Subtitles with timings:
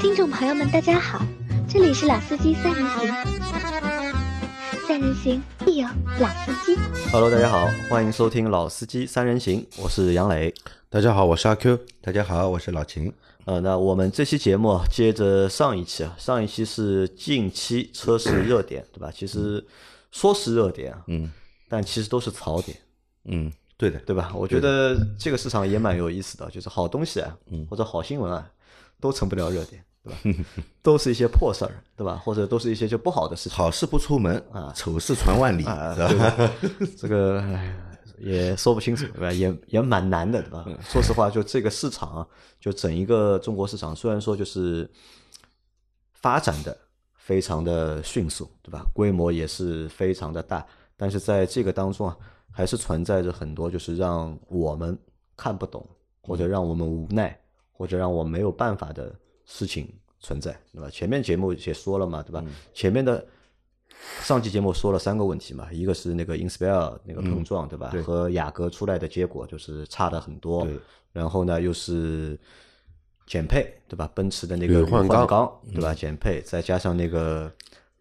[0.00, 1.24] 听众朋友们，大家好，
[1.68, 3.08] 这里是老司机三人行，
[4.86, 5.88] 三人行必有
[6.20, 6.78] 老司机。
[7.10, 10.52] Hello，大家好，欢迎收听老司机三人行，我是杨磊。
[10.90, 11.78] 大家好，我是阿 Q。
[12.02, 13.12] 大家好，我是老秦。
[13.46, 19.10] 呃，那我们这期节目啊接着上一期啊，上一期是近期车市热点，对吧？
[19.14, 19.64] 其实
[20.10, 21.32] 说是热点啊，嗯
[21.68, 22.76] 但其实都是槽点，
[23.24, 24.30] 嗯，对的，对吧？
[24.34, 28.48] 我觉得这个市场也蛮有意思的，就是好东西啊，嗯或者好新闻啊，
[29.00, 30.18] 都成不了热点，对吧？
[30.82, 32.16] 都是一些破事儿，对吧？
[32.24, 35.62] 或者都是一些就不好的事情好事不出门啊丑事传万里？
[35.62, 36.50] 对吧？
[36.96, 37.74] 这个哎
[38.18, 39.32] 也说不清楚，对吧？
[39.32, 40.64] 也也蛮难的，对吧？
[40.80, 42.26] 说实话，就这个市场啊，
[42.58, 44.90] 就整一个中国市场，虽然说就是
[46.14, 46.76] 发展的
[47.14, 48.86] 非常的迅速，对吧？
[48.94, 50.66] 规模也是非常的大，
[50.96, 52.16] 但是在这个当中啊，
[52.50, 54.98] 还是存在着很多就是让我们
[55.36, 55.86] 看不懂，
[56.22, 57.38] 或者让我们无奈，
[57.76, 60.88] 或者让我没有办法的事情存在，对吧？
[60.90, 62.44] 前面节目也说了嘛，对吧？
[62.72, 63.24] 前面的
[64.22, 67.90] 上期节目说了三个问题嘛，一个是那个 Inspire 那个碰撞，对吧？
[67.92, 70.64] 对和雅阁出来的结果就是差的很多。
[70.64, 70.78] 对
[71.12, 72.38] 然后呢，又是
[73.26, 74.10] 减配，对吧？
[74.14, 75.94] 奔驰的那个换换钢对吧？
[75.94, 77.50] 减配，再加上那个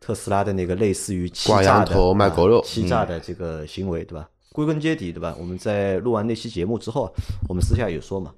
[0.02, 4.30] 特斯拉的那个类似于欺诈的头卖啊狗肉欺诈的这个行为，对吧？
[4.52, 5.34] 归根结底，对吧？
[5.40, 7.14] 我们在录完那期节目之后，
[7.48, 8.34] 我们私下有说嘛，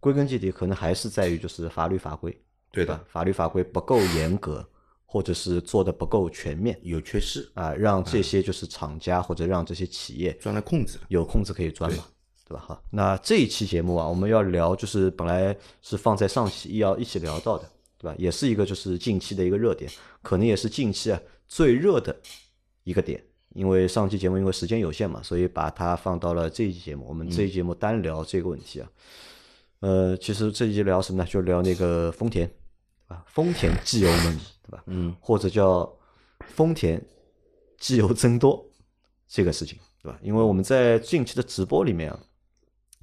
[0.00, 2.36] 归根结底可能还是在于就是法律法规，
[2.70, 3.04] 对的吧？
[3.08, 4.66] 法律法规不够严格，
[5.04, 10.98] 或者是做的不够全面有缺失，啊，让这些就是厂家或者让这些企业钻了空子。
[11.08, 12.04] 有空子可以钻嘛，
[12.46, 12.64] 对吧？
[12.66, 18.14] 哈，那这一期节目啊，我们要聊就是本来是放在上期要一起聊到的，对吧？
[18.18, 19.90] 也是一个就是近期的一个热点，
[20.22, 22.16] 可能也是近期啊最热的
[22.84, 23.22] 一个点。
[23.54, 27.06] 因为上期节目因为时间有限嘛，所以把它放到了这一期节目。
[27.08, 28.88] 我们这一节目单聊这个问题啊。
[29.80, 31.28] 呃，其实这一集聊什么呢？
[31.28, 32.50] 就聊那个丰田
[33.06, 34.82] 啊，丰田机油门，对吧？
[34.86, 35.90] 嗯，或者叫
[36.40, 37.00] 丰田
[37.78, 38.64] 机油增多
[39.28, 40.18] 这个事情，对吧？
[40.22, 42.18] 因为我们在近期的直播里面啊，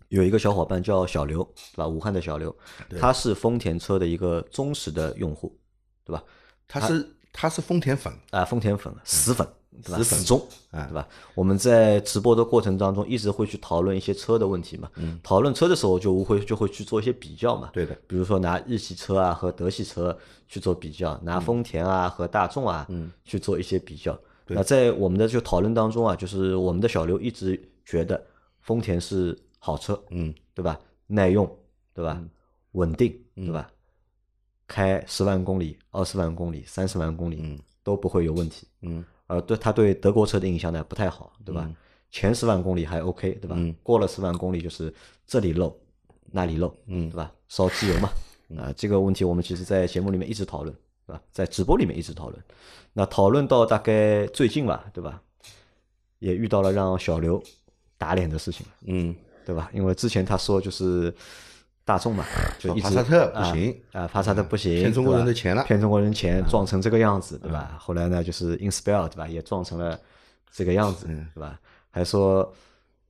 [0.10, 1.88] 有一个小伙伴叫小刘，对吧？
[1.88, 2.56] 武汉的小刘，
[3.00, 5.58] 他是丰田车的一个忠实的用户，
[6.04, 6.24] 对吧？
[6.68, 7.08] 他是
[7.38, 9.46] 他是丰田粉，啊，丰田粉死粉，
[9.84, 9.98] 对吧？
[9.98, 11.06] 死粉死忠，啊对吧？
[11.34, 14.90] 我们在直播的过程当中，一直会去讨论一些车的问题嘛。
[14.96, 17.70] 嗯，讨论车的时候，就无会就会去做一些比较嘛。
[17.74, 22.88] 对的，比如说拿日系车啊和德系车去做比较，拿丰田啊和大众啊
[23.26, 24.18] 去做一些比较。
[24.48, 28.24] 那在我们的就讨论当中啊，就是我们的小刘一直觉得
[28.62, 30.80] 丰田是好车，嗯，对吧？
[31.08, 31.46] 耐用，
[31.94, 32.22] 对吧？
[32.72, 33.70] 稳定，对吧？
[34.68, 38.68] 开十万公里、二十万公里、三十万公里，嗯都不会有问题。
[38.82, 41.70] 嗯，呃，对他对德国车的印象呢不太好，对吧？
[42.12, 43.56] 前十万公里还 OK，对吧？
[43.60, 44.94] 嗯过了十万公里就是
[45.28, 45.76] 这里漏，
[46.32, 47.32] 那里漏，嗯对吧？
[47.48, 48.10] 烧机油嘛，
[48.58, 50.76] 啊、这个问题我们其实在节目里面一直讨论，
[51.06, 51.22] 对吧？
[51.32, 52.44] 在直播里面一直讨论。
[52.94, 55.22] 那讨论到大概最近吧，对吧？
[56.20, 57.44] 也遇到了让小刘
[57.98, 59.14] 打脸的事情，嗯，
[59.46, 59.70] 对吧？
[59.74, 61.14] 因为之前他说就是
[61.86, 62.26] 大众嘛，
[62.58, 63.82] 就一直帕萨特不啊行。
[63.92, 65.64] 啊，帕萨特不行，骗中国人的钱了。
[65.64, 67.78] 骗中国人钱，撞成这个样子，对吧？
[67.80, 69.98] 后来呢，就是 Inspire 对吧，也撞成了
[70.52, 71.60] 这个样子，对吧？
[71.92, 72.52] 还说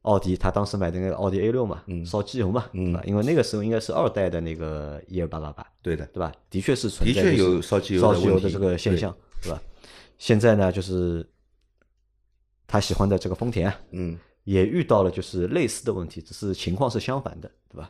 [0.01, 3.01] 奥迪，他当时买的那个奥迪 A 六嘛，烧机油嘛，对吧？
[3.05, 5.53] 因为那个时候应该是二代的那个一二八八。
[5.53, 6.31] 八，对的，对吧？
[6.49, 9.61] 的确是存的确在就是有烧机油烧机油的这个现象，对吧？
[10.17, 11.25] 现在呢，就是
[12.67, 17.89] 他喜欢的这个丰田啊，嗯，也遇到了就是类似的问题，只是情况是相反的，对吧？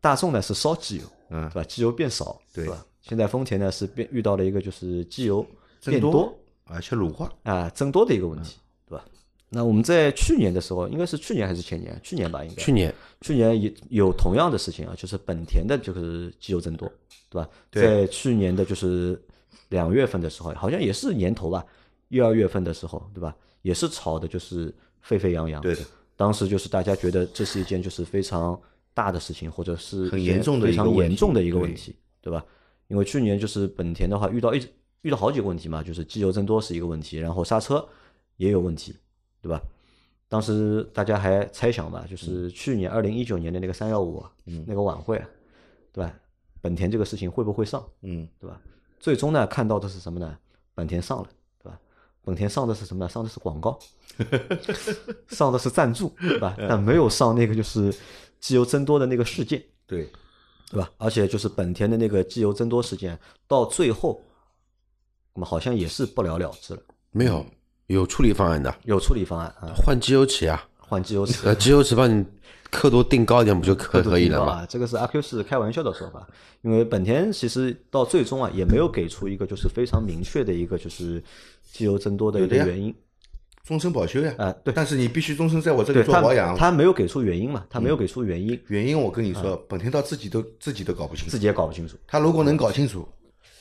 [0.00, 1.64] 大众呢是烧机油，嗯对吧？
[1.64, 2.84] 机油变少，对吧？
[3.02, 5.44] 现在丰田呢是变遇到了一个就是机油
[5.84, 6.32] 变多
[6.64, 8.56] 而且乳化，啊增多的一个问题，
[8.88, 9.04] 对吧？
[9.48, 11.98] 那我们在去年的时候，应该是去年还是前年？
[12.02, 16.90] 去年吧，应该去年去年也有同样的事情啊，就是本田的就是机油增多，
[17.28, 17.48] 对吧？
[17.70, 19.20] 对在去年的就是
[19.70, 21.64] 两月份的时候，好像也是年头吧，
[22.08, 23.34] 一二月份的时候，对吧？
[23.62, 25.60] 也是炒的就是沸沸扬扬。
[25.60, 25.82] 对的，
[26.16, 28.58] 当时就是大家觉得这是一件就是非常
[29.00, 32.44] 大的事情，或者是很严重的非常严重的一个问题，对吧？
[32.88, 34.62] 因为去年就是本田的话遇到一
[35.00, 37.82] 遇到好几个问题嘛，就是机油增多是一个问题，然后刹车
[38.36, 38.94] 也有问题，
[39.40, 39.58] 对吧？
[40.28, 44.22] 当时大家还猜想嘛，就是去年二零一九年的那个三幺五
[44.66, 45.16] 那个晚会，
[45.92, 46.14] 对吧？
[46.60, 48.60] 本田这个事情会不会上，嗯，对吧？
[48.98, 50.36] 最终呢，看到的是什么呢？
[50.74, 51.28] 本田上了，
[51.62, 51.80] 对吧？
[52.22, 53.08] 本田上的是什么呢？
[53.08, 53.78] 上的是广告，
[55.28, 56.54] 上的是赞助，对吧？
[56.68, 57.90] 但没有上那个就是
[58.40, 60.10] 机油增多的那个事件，对，
[60.70, 60.90] 对吧？
[60.96, 64.24] 而且就是本田的那个机油增多事件，到最后，
[65.34, 66.82] 那么好像也是不了了之了，
[67.12, 67.44] 没有
[67.86, 72.24] 有处理方案的，有处理方案啊，换机油起啊，换机油尺呃，机油尺帮你
[72.70, 74.52] 刻度定高一点不就可可以了吗？
[74.52, 76.26] 啊，这个是阿 Q 是开玩笑的说法，
[76.62, 81.22] 因为本田其实到最终啊也没有给出一个就是非常明确的一个就是
[81.72, 82.94] 机油增多的一个原因
[83.70, 84.34] 终身保修呀。
[84.36, 86.56] 啊，对但是你必须终身在我这里做保养。
[86.56, 91.30] 他没有给出原因嘛，他没有给出原因，原因我跟你说，本田到自己都自己都搞不清楚。
[91.30, 93.08] 自己也搞不清楚，他如果能搞清楚，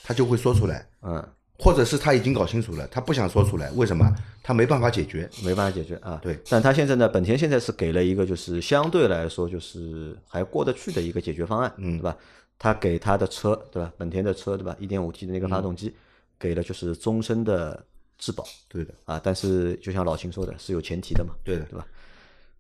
[0.04, 1.24] 他就会说出来，嗯，
[1.60, 4.12] 或者是他已经搞清楚了，他不想说出来，为什么？
[4.42, 5.30] 他没办法解决。
[5.44, 6.20] 没办法解决啊。
[6.24, 12.18] 对，但他现在呢，本田现在是给了一个就是相对来说就是还过得去的一个解决方案，嗯对吧？
[12.58, 13.94] 他给他的车，对吧？
[13.96, 14.76] 本田的车，对吧？
[14.80, 15.94] 一点五 T 的那个嗯发动机，
[16.40, 17.86] 给了就是终身的
[18.20, 19.20] 质保对的，啊。
[19.24, 21.88] 但是就像老秦说的，是有前提的嘛，对的，对吧？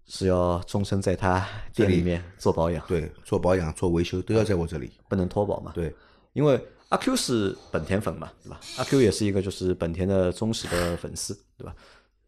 [0.07, 4.89] 是要终身在他店里面做保养，对，做保养、做维修都要在我这里。
[5.07, 5.71] 不能脱保嘛。
[5.75, 5.93] 对，
[6.33, 8.59] 因为阿 Q 是本田粉嘛，对吧？
[8.77, 11.75] 阿 Q 也是一个就是本田的忠实的粉丝，对吧？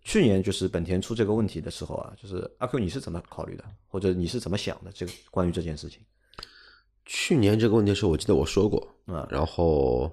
[0.03, 4.91] 去年就是本田出这个问题的时候啊，就是阿 Q 你是怎么考虑的，或者你是怎么想的？
[4.91, 5.99] 这个关于这件事情，
[7.07, 10.11] 去年这个问题是我记得我说过，啊然后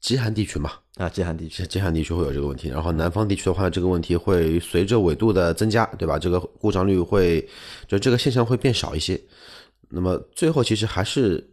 [0.00, 6.18] 极寒地区嘛，啊，极寒地区极极寒地区会有这个问题，然后南方地区的话，这个问题会随着纬度的增加，对吧？
[6.18, 7.46] 这个故障率会，
[7.88, 9.20] 就这个现象会变少一些。
[9.88, 11.44] 那么最后其实还是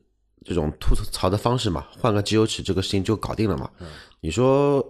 [0.45, 3.69] 这种吐槽的方式嘛，换个机油尺，这个事情就搞定了嘛。
[4.21, 4.81] 你说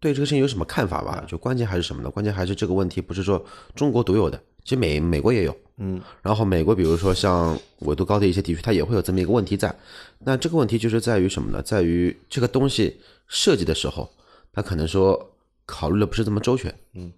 [0.00, 1.24] 对这个事情有什么看法吧？
[1.26, 2.10] 就关键还是什么呢？
[2.10, 3.42] 关键还是这个问题不是说
[3.74, 5.56] 中国独有的，其实美美国也有。
[5.78, 9.74] 嗯，然后美国比如说像纬度高的一些地区，它也会有这么一个问题在。
[10.18, 11.62] 那这个问题就是在于什么呢？
[11.62, 14.10] 在于这个东西设计的时候，
[14.52, 15.30] 它可能说
[15.64, 16.74] 考虑的不是这么周全。
[16.92, 17.10] 嗯，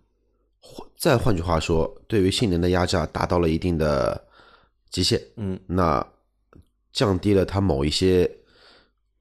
[0.97, 4.23] 再换句话说，对于性能的压榨达到了一定的
[4.91, 5.21] 极限。
[5.35, 6.07] 嗯，那
[6.93, 8.31] 降低了它某一些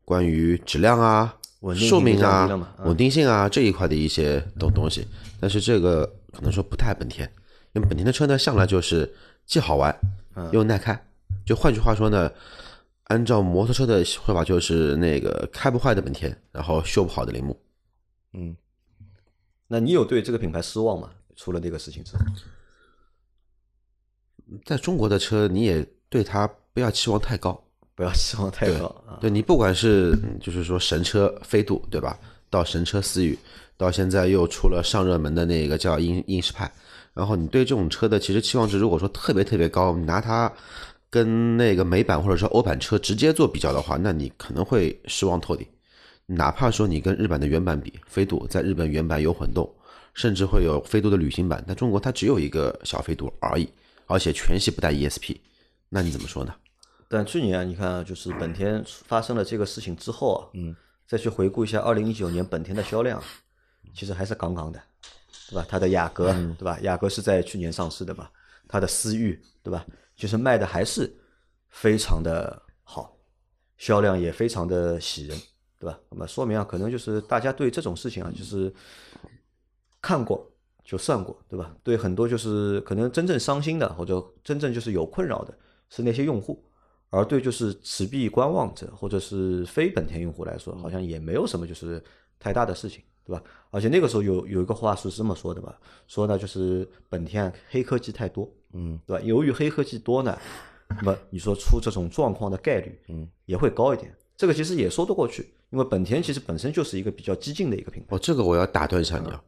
[0.06, 2.48] 关于质量啊、稳定寿命啊、
[2.78, 5.08] 嗯稳定性啊这一块的一些东东西。
[5.40, 7.32] 但是这个可能说不太本田，
[7.74, 9.12] 因为本田的车呢向来就是
[9.46, 9.96] 既好玩
[10.36, 11.00] 嗯又耐开。
[11.46, 12.32] 就换句话说呢，
[13.06, 17.60] 按照摩托车的说法，就是那个开不坏的本田，然后修不好的铃木。
[18.34, 18.56] 嗯，
[19.68, 21.10] 那你有对这个品牌失望吗？
[21.36, 22.24] 出了那个事情之后，
[24.66, 27.64] 在中国的车，你也对它不要期望太高。
[27.96, 29.18] 不要期望太高啊。
[29.20, 32.18] 对你不管是嗯就是说神车飞度，对吧？
[32.50, 33.38] 到神车思域，
[33.78, 36.72] 到现在又出了上热门的那个叫英英仕派，
[37.20, 40.50] 然后你对这种车的其实期望值如果说特别特别高，你拿它
[41.10, 45.68] 跟那个美版或者说欧版车直接做比较的话，那你可能会失望透顶。
[46.26, 49.70] 哪怕说你跟日版的原版比，飞度在日本原版有混动，
[50.14, 53.68] 甚至会有飞度的旅行版，但中国它只有一个小飞度而已，
[54.06, 55.36] 而且全系不带 ESP，
[55.90, 56.56] 那你怎么说呢？
[57.10, 60.74] 但去年啊，你看啊，就是本田发生了这个事情之后啊，嗯，
[61.06, 63.22] 再去回顾一下二零一九年本田的销量，
[63.94, 64.80] 其实还是杠杠的，
[65.50, 65.66] 对吧？
[65.68, 66.80] 它的雅阁，对吧？
[66.82, 68.30] 雅阁是在去年上市的嘛，
[68.68, 69.86] 它的思域，对吧？
[70.16, 71.12] 其实卖的还是
[71.70, 73.18] 非常的好，
[73.78, 75.38] 销量也非常的喜人，
[75.80, 76.00] 对吧？
[76.10, 78.72] 那么说明啊，可能就是大家对这种事情啊，就是
[80.02, 80.48] 看过
[80.84, 81.76] 就算过，对吧？
[81.84, 85.58] 对很多就是可能真正伤心的或者真正就是有困扰的
[85.90, 86.64] 是那些用户，
[87.10, 92.04] 而对就是持币观望者或者是非本田用户来说，好像也没有什么就是
[92.40, 93.44] 太大的事情，对吧？
[93.70, 95.78] 而且那个时候有有一个话是这么说的吧，
[96.08, 99.24] 说呢就是本田黑科技太多，嗯，对吧？
[99.24, 100.36] 由于黑科技多呢，
[100.88, 104.12] 那么你说出这种状况的概率，嗯，也会高一点。
[104.36, 108.16] 这个其实也说得过去，因为本田其实本身就是一个比较激进的一个品牌。
[108.16, 109.40] 哦，这个我要打断一下你啊。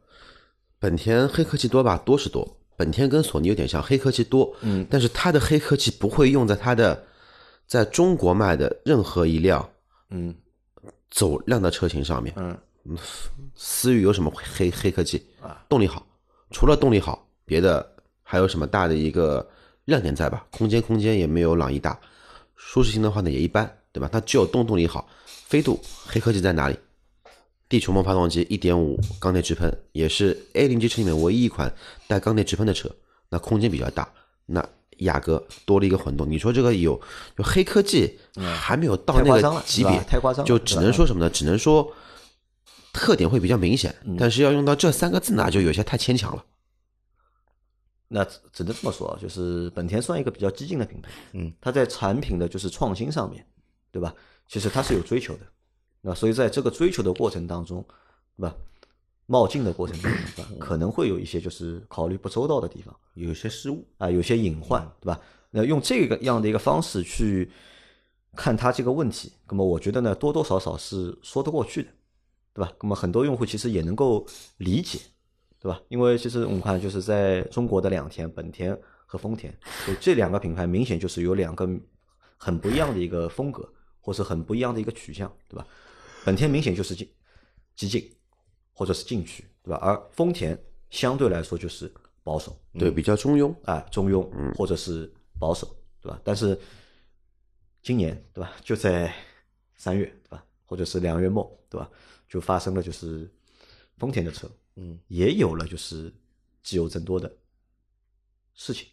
[0.78, 2.00] 本田黑科技多吧？
[2.04, 2.46] 多是多。
[2.76, 7.04] 本田跟索尼有点像，黑科技多，嗯，但是它的黑科技不会用在它的
[7.66, 9.68] 在中国卖的任何一辆
[10.10, 10.34] 嗯
[11.10, 12.32] 走量的车型上面。
[12.36, 12.56] 嗯，
[13.54, 15.64] 思域有什么黑黑科技啊？
[15.68, 16.06] 动力好，
[16.50, 19.48] 除了动力好，别的还有什么大的一个
[19.84, 20.46] 亮点在吧？
[20.50, 21.98] 空间空间也没有朗逸大，
[22.56, 24.08] 舒适性的话呢也一般，对吧？
[24.10, 25.08] 它只有动动力好。
[25.26, 26.78] 飞度黑科技在哪里？
[27.68, 31.74] 地球梦发动机1.5缸内直喷，也是 A 零级车里面唯一一款
[32.06, 32.90] 带缸内直喷的车，
[33.28, 34.10] 那空间比较大。
[34.46, 34.66] 那
[34.98, 37.00] 雅阁多了一个混动，你说这个有
[37.36, 38.18] 有黑科技，
[38.54, 41.30] 还没有到那个级别太夸张了就只能说什么呢？
[41.30, 41.90] 只能说
[42.92, 46.44] 特点会比较明显，但是要用到这三个字呢，就有些太牵强了。
[48.08, 53.46] 那只只能这么说啊，就是本田算一个比较激进的品牌，嗯，它在产品的就是创新上面，
[53.90, 54.14] 对吧？
[54.46, 55.40] 其实它是有追求的，
[56.02, 57.82] 那所以在这个追求的过程当中，
[58.36, 58.54] 对吧？
[59.24, 60.50] 冒进的过程当中，对吧？
[60.60, 63.82] 可能会有一些就是考虑不周到的地方有些失误。
[63.96, 65.18] 啊，有些隐患，对吧？
[65.50, 67.50] 那用这个样的一个方式去
[68.36, 71.88] 看它这个问题，那么我觉得呢，多多少少是说得过去的，
[72.54, 72.72] 对吧？
[72.80, 74.26] 那么很多用户其实也能够
[74.58, 74.98] 理解，
[75.58, 75.80] 对吧？
[75.88, 79.52] 因为其实我们看就是在中国的两天，本田和丰田，
[79.86, 81.68] 就这两个品牌明显就是有两个
[82.36, 83.66] 很不一样的一个风格，
[84.00, 85.66] 或者很不一样的一个取向，对吧？
[86.24, 87.08] 本田明显就是进
[87.74, 88.10] 激进，
[88.72, 89.78] 或者是进取，对吧？
[89.82, 90.58] 而丰田
[90.90, 91.92] 相对来说就是
[92.22, 93.54] 保守，对，比较中庸。
[93.64, 95.66] 啊，中庸或者是保守，
[96.00, 96.20] 对吧？
[96.22, 96.58] 但是
[97.82, 98.52] 今年，对吧？
[98.62, 99.12] 就在
[99.76, 100.44] 三月，对吧？
[100.64, 101.90] 或者是两月末，对吧？
[102.32, 103.30] 就发生了就是
[103.98, 106.10] 丰田的车，嗯，也有了就是
[106.62, 107.30] 机油增多的
[108.54, 108.88] 事情，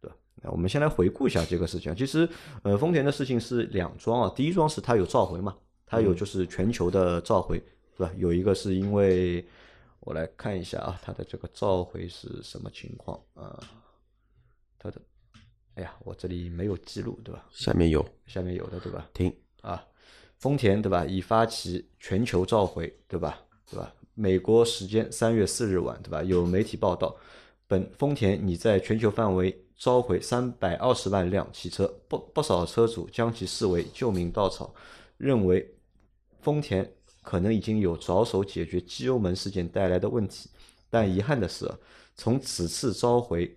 [0.00, 0.16] 对吧？
[0.36, 1.94] 那我们先来回顾一下这个事情啊。
[1.98, 2.28] 其实，
[2.62, 4.32] 呃，丰田的事情是两桩啊。
[4.36, 7.58] 第一桩是它有召回嘛，它有就是全球的召回，
[7.96, 8.12] 对吧？
[8.16, 9.44] 有一个是因为
[9.98, 13.58] 我来看一下啊，它的这个召回是什么情况啊？
[14.78, 15.02] 它的，
[15.74, 17.44] 哎呀，我这里没有记录，对吧？
[17.50, 19.10] 下面有下面有的，对吧？
[19.12, 19.84] 停啊，
[20.40, 23.38] 丰田对吧，已发起全球召回，对吧？
[23.70, 23.94] 对吧？
[24.14, 26.22] 美国时间三月四日晚，对吧？
[26.22, 27.14] 有媒体报道，
[27.66, 34.74] 本丰田拟在全球范围召回三百二十万辆汽车，不不少车主将其视为救命稻草，
[35.18, 35.74] 认为
[36.40, 36.90] 丰田
[37.22, 40.48] 可能已经有着手解决机油门事件带来的问题，
[40.88, 41.70] 但遗憾的是，
[42.16, 43.54] 从此次召回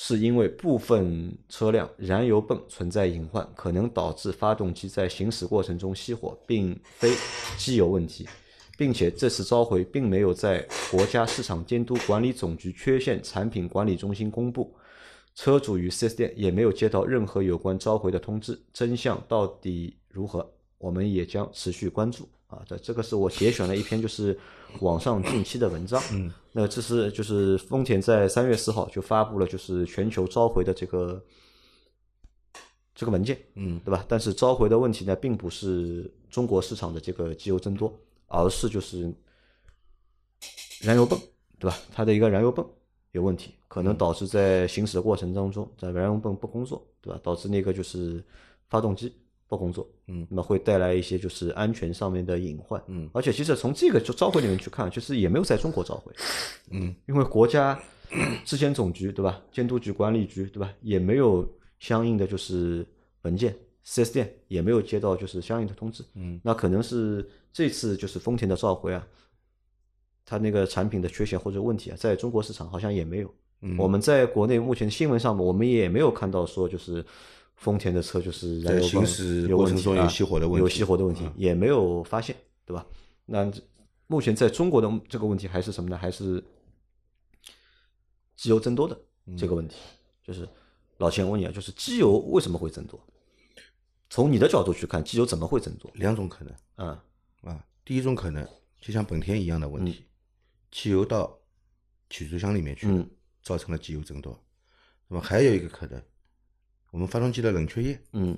[0.00, 7.12] 是因为部分车辆燃油泵存在隐患，可能导致发动机在行驶过程中熄火，并非
[7.56, 8.24] 机油问题，
[8.76, 14.72] 并且这次召回并没有在国家市场监督管理总局缺陷产品管理中心公布，
[15.34, 22.28] 车主与 4S 店也没有接到任何有关召回的通知，真相到底如何，我们也将持续关注。
[22.48, 24.38] 啊，这这个是我节选了一篇就是
[24.80, 31.22] 网上近期的文章，嗯，那这是就是丰田在三月四号就发布了就是全球召回的这个
[32.94, 34.02] 这个文件，嗯，对吧？
[34.08, 37.94] 但是召回的问题呢，并不是中国市场的这个机油增多，
[38.28, 39.12] 而是就是
[40.80, 41.20] 燃油泵，
[41.58, 41.76] 对吧？
[41.92, 42.66] 它的一个燃油泵
[43.12, 47.20] 有问题，可能导致在行驶的过程当中，在燃油泵不工作，对吧？
[47.22, 48.24] 导致那个就是
[48.70, 49.14] 发动机
[49.48, 50.26] 不工作，嗯。
[50.30, 53.08] 那么会带来一些就是安全上面的隐患，嗯。
[53.12, 56.12] 而且其实从这个就召回里面去看，其实也没有在中国召回，
[56.70, 57.80] 嗯，因为国家
[58.44, 62.86] 质检总局对吧，监督局、管理局对吧，也没有相应的就是
[63.22, 69.06] 文件四 S 店也没有接到就是相应的通知，嗯，那可能是这次就是丰田的召回啊，
[70.24, 73.34] 它那个产品的缺陷或者问题啊，在中国市场好像也没有。
[73.62, 73.76] 嗯。
[73.78, 77.04] 我们在国内目前新闻上面我们也没有看到说就是
[77.58, 82.34] 丰田的车就是燃油在行驶过程中有熄火的问题有熄火的问题嗯也没有发现，
[82.64, 82.86] 对吧？
[83.26, 83.52] 那
[84.06, 85.98] 目前在中国的这个问题还是什么呢？
[85.98, 86.42] 还是
[88.36, 88.98] 机油增多的
[89.36, 89.76] 这个问题。
[90.22, 90.48] 就是
[90.98, 92.98] 老钱，我问你啊，就是机油为什么会增多？
[94.08, 95.90] 从你的角度去看，机油怎么会增多？
[95.94, 96.88] 两种可能嗯
[97.42, 97.64] 啊。
[97.84, 98.46] 第一种可能
[98.80, 100.04] 就像本田一样的问题，
[100.70, 101.38] 汽油到
[102.08, 103.10] 曲轴箱里面去了，嗯
[103.42, 104.38] 造成了机油增多。
[105.08, 106.02] 那么还有一个可能，
[106.90, 108.36] 我们发动机的冷却液嗯，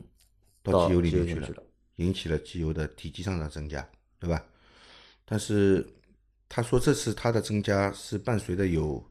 [0.62, 1.62] 到机油里面去了，去了
[1.96, 3.88] 引起了机油的体积上的增加，
[4.18, 4.44] 对吧？
[5.24, 5.86] 但是
[6.48, 9.04] 他说这次它的增加是伴随的有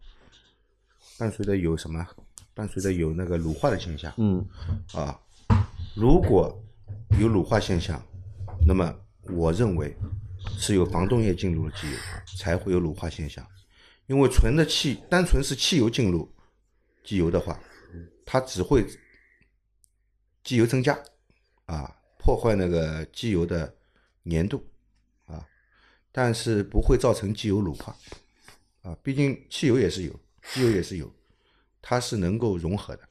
[1.18, 2.06] 伴随的有什么？
[2.54, 4.14] 伴随着有那个乳化的现象。
[4.18, 4.46] 嗯
[4.94, 5.18] 啊，
[5.96, 6.54] 如果
[7.20, 8.02] 有乳化现象，
[8.68, 8.94] 那么
[9.30, 9.96] 我认为
[10.58, 11.98] 是有防冻液进入了机油，
[12.38, 13.46] 才会有乳化现象。
[14.08, 16.30] 因为纯的气，单纯是汽油进入
[17.04, 17.58] 机油的话，
[18.26, 18.86] 它只会
[20.50, 20.98] 机油增加
[21.68, 23.72] 啊，破坏那个机油的
[24.26, 24.66] 粘度
[25.28, 25.48] 啊，
[26.12, 27.96] 但是不会造成机油乳化
[28.82, 28.98] 啊。
[29.04, 30.20] 毕竟汽油也是有，
[30.52, 31.08] 机油也是有，
[31.84, 33.04] 它是能够融合的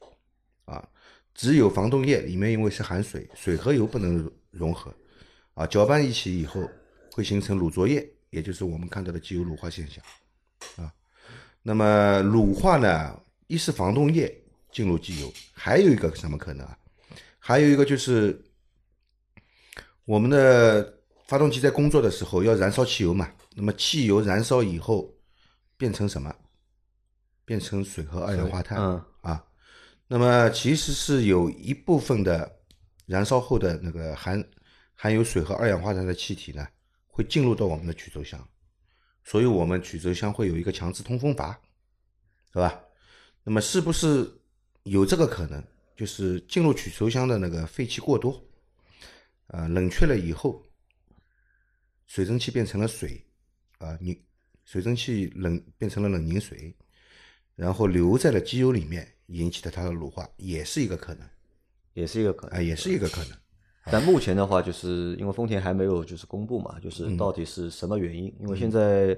[0.65, 0.85] 啊。
[1.33, 4.93] 只有防冻液里面因为是含水，水和油不能融融合
[5.53, 6.69] 啊，搅拌一起以后
[7.13, 10.03] 会形成乳浊液，也就是我们看到的机油乳化现象
[10.75, 10.93] 啊。
[11.61, 13.17] 那么乳化呢，
[13.47, 14.43] 一是防冻液
[14.73, 16.77] 进入机油，还有一个什么可能啊？
[17.49, 18.39] 还有一个就是
[20.05, 25.11] 我们的发动机在工作的时候要燃烧汽油嘛，那么汽油燃烧以后
[25.75, 26.31] 变成什么？
[27.45, 28.77] 变成水和二氧化碳。
[28.77, 29.43] 嗯啊，
[30.05, 32.59] 那么其实是有一部分的
[33.07, 34.47] 燃烧后的那个含
[34.93, 36.67] 含有水和二氧化碳的气体呢，
[37.07, 38.47] 会进入到我们的曲轴箱，
[39.23, 41.59] 所以我们曲轴箱会有一个强制通风阀，
[42.53, 42.79] 是吧？
[43.43, 44.31] 那么是不是
[44.83, 45.63] 有这个可能？
[45.99, 48.41] 就是进入曲轴箱的那个废气过多，
[49.47, 50.63] 呃，冷却了以后，
[52.07, 53.21] 水蒸气变成了水，
[53.79, 54.17] 啊、你
[54.63, 56.73] 水蒸气冷变成了冷凝水，
[57.53, 61.29] 然后留在了机油里面，引起的它的乳化，也是一个可能，
[61.93, 62.65] 也是一个可啊、能。
[62.65, 63.37] 也是一个可能。
[63.91, 68.33] 但目前的话，就是因为丰田还没有就是公布嘛，就是到底是什么原因？
[68.39, 69.17] 因为现在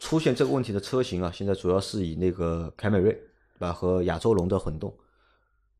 [0.00, 3.72] 出现这个问题的车型啊，现在主要是以那个凯美瑞对吧？
[3.72, 4.92] 和亚洲龙的混动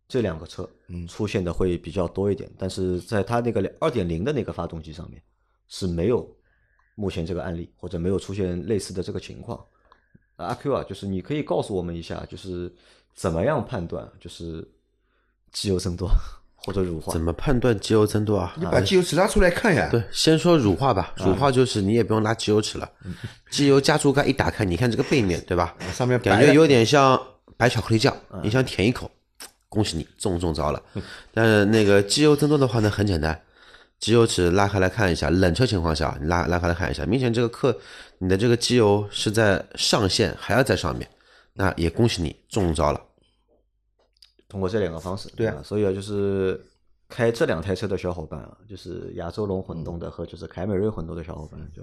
[0.08, 2.50] 这两个车，嗯出现的会比较多一点。
[2.58, 5.20] 但是在它那个二点零的那个发动机上面
[5.68, 6.28] 是没有
[6.94, 9.62] 目前这个案例，或者没有出现类似的这个情况。
[10.36, 12.72] 阿 Q 啊，就是你可以告诉我们一下，就是
[13.14, 14.66] 怎么样判断就是
[15.50, 16.08] 机油增多
[16.54, 17.20] 或者乳化怎？
[17.20, 18.54] 么判断机油增多啊？
[18.58, 19.88] 你把机油尺拉出来看呀。
[19.90, 21.14] 对，先说乳化吧。
[21.16, 22.90] 乳化就是你也不用拿机油尺了，
[23.50, 25.74] 机油加注盖一打开，你看这个背面，对吧？
[25.92, 27.20] 上面感觉有点像
[27.56, 29.10] 白巧克力酱，你想舔一口，
[29.76, 30.82] 恭喜你中中招了。
[31.32, 33.38] 但是那个机油增多的话呢，很简单，
[34.00, 37.78] 机油尺拉开来看一下，冷车情况下你拉拉开来看一下，明显这个克
[38.18, 41.08] 你的这个机油是在上限，还要在上面，
[41.52, 43.00] 那也恭喜你中招了。
[44.48, 46.58] 通过这两个方式，对啊所以啊，就是
[47.08, 51.82] 开这两台车的小伙伴啊，就是亚洲龙混动的和就是凯美瑞混动的小伙伴，就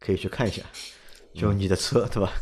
[0.00, 0.62] 可以去看一下，
[1.34, 2.32] 就你的车对吧，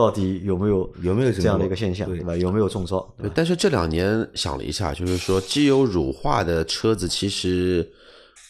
[0.00, 2.34] 到底有没有有没有这样的一个现象，对对吧？
[2.34, 3.06] 有没有中招？
[3.20, 7.86] 对但是这两年想了一下，就是说机油乳化的车子，其实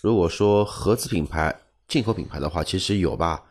[0.00, 1.54] 如果说合资品牌、
[1.88, 3.42] 进口品牌的话，其实有吧，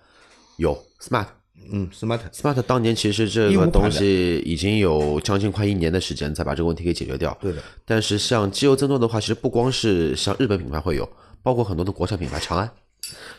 [0.56, 1.25] 有 Smart。
[1.72, 7.38] 嗯，smart Smart 当年其实这个东西已经有将近快一年的时间才把这个问题给解决掉。
[7.41, 11.08] 对的，但是像机油增多的话，其实不光是像日本品牌会有，
[11.44, 12.72] 包括很多的国产品牌，长安。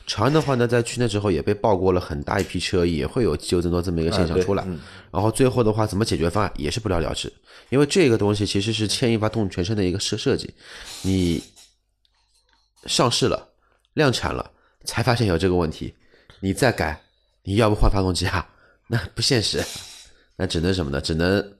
[0.06, 4.64] 长安的话呢，在去年之后也被曝过了很大一批车也会有机油增多这么一个现象出来。
[4.66, 4.78] 嗯
[5.12, 7.32] 然后最后的话，怎么解决方案也是不了了之，
[7.68, 10.54] 因为这个东西其实是牵一发动全身的一个设设计。
[11.02, 11.42] 你
[12.86, 13.48] 上市了、
[13.94, 14.52] 量产了，
[14.84, 15.92] 才发现有这个问题，
[16.38, 17.02] 你再改，
[17.42, 18.48] 你要不换发动机啊？
[18.86, 19.60] 那不现实，
[20.36, 21.00] 那只能什么呢？
[21.00, 21.54] 只能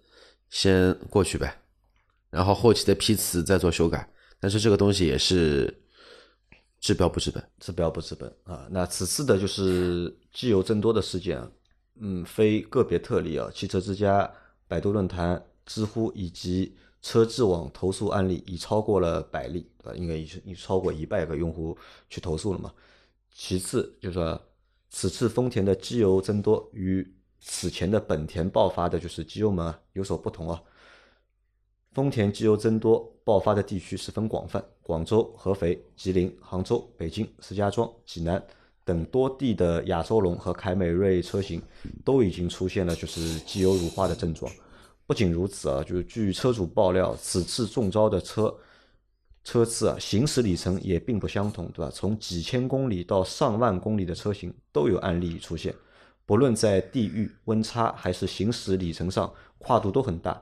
[0.49, 1.53] 先过去呗，
[2.31, 4.09] 然后后期的批次再做修改。
[4.39, 5.77] 但是这个东西也是
[6.81, 7.43] 治标不治本。
[7.61, 8.67] 治标不治本啊。
[8.71, 11.41] 那此次的就是机油增多的事件，
[12.01, 14.31] 嗯，非个别特例啊，汽车之家、
[14.67, 19.97] 百度论坛、知乎以及车质网投诉案例已超过了百例，对吧？
[19.97, 21.77] 应该已经已超过一百个用户
[22.09, 22.73] 去投诉了嘛。
[23.33, 24.41] 其次就是说，
[24.89, 27.07] 此次丰田的机油增多与
[27.39, 30.61] 此前的本田爆发的就是机油门有所不同啊。
[31.93, 38.41] 丰田机油增多爆发的地区十分广泛，广州、合肥、吉林、杭州、北京、石家庄、济南
[38.85, 41.61] 等多地的亚洲龙和凯美瑞车型
[42.05, 44.51] 都已经出现了就是机油乳化的症状。
[45.05, 48.55] 不仅如此啊，就是据车主爆料，此次中招的车
[49.43, 51.91] 车次啊，行驶里程也并不相同，对吧？
[51.93, 55.75] 从几千公里到上万公里的车型都有案例出现，
[56.25, 60.41] 不论在地域温差还是行驶里程上，跨度都很大。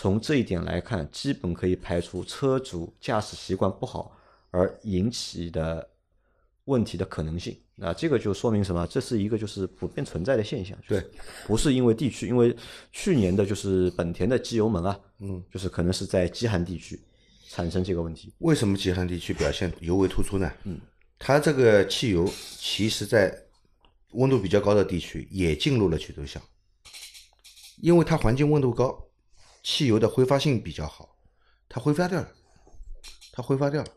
[0.00, 4.16] 从这一点来看，基本可以排除车主驾驶习惯不好
[4.52, 5.90] 而引起的
[6.66, 7.58] 问题的可能性。
[7.74, 8.86] 那这个就说明什么？
[8.86, 10.78] 这是一个就是普遍存在的现象。
[10.86, 11.04] 对，
[11.48, 12.54] 不是因为地区，因为
[12.92, 17.00] 去年的就是本田的机油门啊，嗯，就是可能是在极寒地区
[17.48, 18.32] 产生这个问题。
[18.38, 20.48] 为什么极寒地区表现尤为突出呢？
[20.62, 20.80] 嗯，
[21.18, 22.24] 它这个汽油
[22.56, 23.36] 其实在
[24.12, 26.40] 温度比较高的地区也进入了曲轴箱，
[27.80, 28.96] 因为它环境温度高，
[29.68, 31.14] 汽油的挥发性比较好，
[31.68, 32.28] 它挥发掉了，
[33.30, 33.88] 它挥发掉了，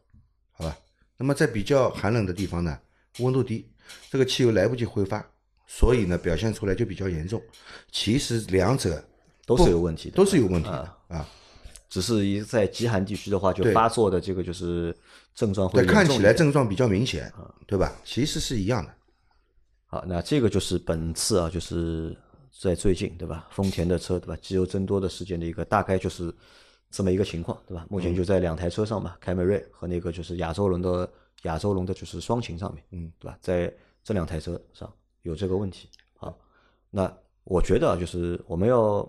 [0.51, 0.77] 好吧？
[1.15, 2.77] 那么在比较寒冷的地方呢，
[3.19, 3.71] 温度低，
[4.10, 5.25] 这个汽油来不及挥发，
[5.65, 7.41] 所以呢表现出来就比较严重。
[7.89, 9.01] 其实两者
[9.45, 11.25] 都是有问题的，都是有问题的啊。
[11.89, 14.93] 只是一在极寒地区的话，就发作的这个就是
[15.34, 17.31] 症状会对，看起来症状比较明显，
[17.65, 17.95] 对吧？
[18.03, 18.93] 其实是一样的。
[19.86, 22.13] 好，那这个就是本次啊，就是
[22.59, 23.47] 在最近对吧？
[23.51, 24.37] 丰田的车对吧？
[24.41, 26.33] 机油增多的事件的一个大概就是
[26.89, 27.85] 这么一个情况对吧？
[27.89, 31.09] 目前就在两台车上嘛，凯美瑞和那个就是亚洲龙的
[31.43, 33.37] 亚洲龙的就是双擎上面，嗯，对吧？
[33.41, 34.91] 在这两台车上
[35.23, 35.89] 有这个问题。
[36.17, 36.37] 好，
[36.89, 37.11] 那
[37.43, 39.07] 我觉得啊，就是我们要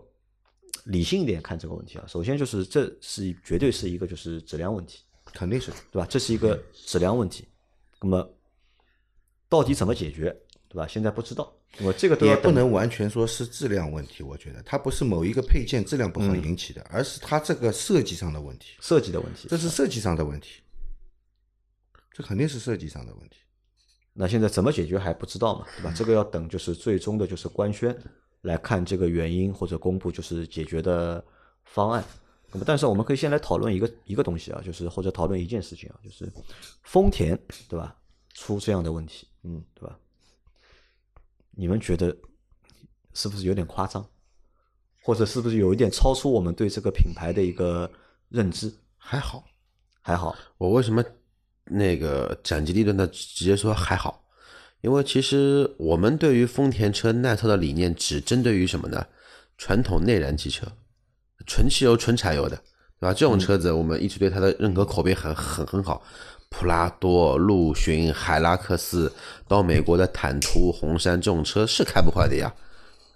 [0.85, 2.05] 理性一点看这个问题啊。
[2.07, 6.07] 首先就是这是绝对是一个就是质量问题，肯定是对吧？
[6.09, 7.46] 这是一个质量问题。
[8.00, 8.28] 那么
[9.48, 10.35] 到底怎么解决，
[10.68, 10.87] 对吧？
[10.87, 14.22] 现在不知道，那么这个都也不能完全说是质量问题。
[14.22, 19.48] 我觉得它不是某一个配件质量不好引起的，而是它这个设计上的问题，设计的问题。
[19.48, 20.61] 这是设计上的问题，
[22.12, 23.37] 这肯定是设计上的问题。
[24.12, 25.92] 那现在怎么解决还不知道嘛，对吧？
[25.96, 27.96] 这个要等就是最终的就是官宣
[28.42, 31.24] 来看这个原因或者公布就是解决的
[31.64, 32.04] 方案。
[32.50, 36.30] 那么，但是我们可以先来讨论一个一个东西啊，就是或者讨论一件事情啊，就是
[36.82, 37.35] 丰田
[37.66, 37.96] 对吧
[38.35, 39.98] 出这样的问题，嗯，对吧？
[41.57, 42.17] 你们觉得
[43.15, 44.05] 是不是有点夸张，
[45.03, 47.91] 或者是不是有一点超出我们对这个品牌的一个
[48.29, 48.73] 认知？
[48.97, 49.45] 还好，
[50.01, 51.05] 还好，我为什么
[51.65, 54.25] 那个斩击立断的直接说还好？
[54.81, 59.07] 因为其实我们对于丰田车耐操的理念只针对于什么呢？
[59.59, 60.67] 传统内燃机车，
[61.47, 62.57] 纯汽油、纯柴油的，
[62.99, 63.15] 对吧？
[63.15, 66.03] 这种车子我们一直对它的认可口碑很很很好。
[66.53, 69.11] 普拉多、陆巡、海拉克斯，
[69.49, 72.53] 到美国的坦途、红杉这种车是开不坏的呀，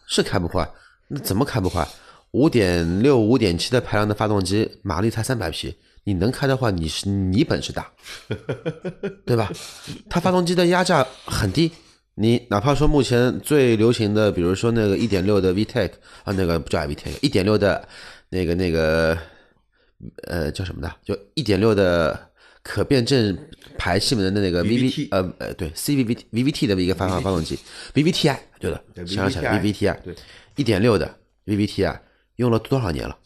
[0.07, 0.69] 是开不坏。
[1.09, 1.87] 那怎么开不坏？
[2.33, 7.91] 五点六、五点七的排量的发动机，马力才三百匹，你能开的话，你是你本事大，
[9.25, 9.51] 对吧？
[10.11, 11.71] 它发动机的压榨很低，
[12.15, 15.91] 你哪怕说目前最流行的，比如说那个一点六的 VTEC
[16.25, 17.87] 啊，那个不叫 VTEC，一点六的
[18.29, 19.17] 那个那个
[20.25, 22.19] 呃叫什么的，就一点六的
[22.67, 23.39] 可变正
[23.79, 27.57] 排气门的那个 VVT 呃呃对 CVVT VVT 的一个发发发动机
[27.95, 30.15] VVTi 对的，对想想 VVTi VVTi 对
[30.57, 31.97] 一点六的 VVTi
[32.35, 33.17] 用了多少年了？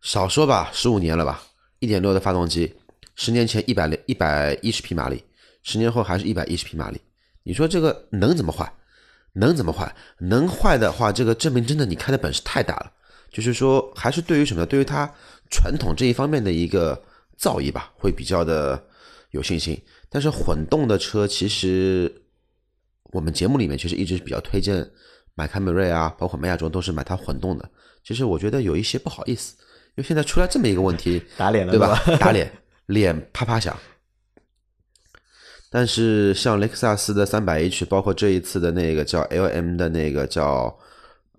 [0.00, 1.42] 少说吧，十五年了吧。
[1.80, 2.72] 一点六的发动机，
[3.16, 5.22] 十年前一百一百一十匹马力，
[5.64, 7.00] 十年后还是一百一十匹马力。
[7.42, 8.72] 你说这个能怎么坏？
[9.32, 9.92] 能怎么坏？
[10.18, 12.92] 能坏的话，这个证明真的你开的本事太大了。
[13.32, 14.64] 就是说，还是对于什么？
[14.64, 15.12] 对于它
[15.50, 17.02] 传统这一方面的一个
[17.36, 18.82] 造诣吧，会比较的
[19.30, 19.80] 有信心。
[20.08, 22.12] 但是混动的车，其实
[23.12, 24.88] 我们节目里面其实一直比较推荐
[25.34, 27.68] 买凯美瑞啊，包括迈亚中都是买它混动的。
[28.04, 29.54] 其实我觉得有一些不好意思，
[29.96, 32.00] 因为现在出来这么一个问题，打脸了对吧？
[32.20, 32.52] 打脸，
[32.86, 33.76] 脸啪啪响。
[35.70, 40.72] 但是像雷克萨斯的三百 H，包括这一次的那个叫 LM 的那个叫，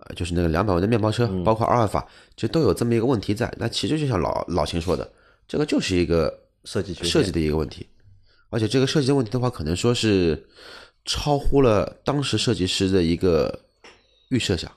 [0.00, 2.06] 呃，就是那个两百万的面包车，包括阿尔法，
[2.36, 3.50] 这都有这么一个问题在。
[3.56, 5.10] 那其实就像老老秦说的，
[5.46, 7.86] 这个就是一个设计设计的一个问题，
[8.50, 10.48] 而且这个设计的问题的话，可能说是
[11.04, 13.66] 超乎了当时设计师的一个
[14.30, 14.70] 预设想。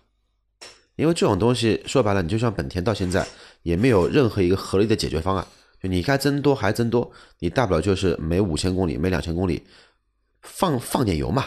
[0.95, 3.25] 因为这种东西说白了，你就像本田到现在
[3.63, 5.47] 也没有任何一个合理的解决方案。
[5.81, 9.63] 就你该增多还增多，你大不了就是每五千公里、每两千公里
[10.41, 11.45] 放放点油嘛，